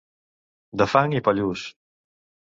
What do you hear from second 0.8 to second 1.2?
De fang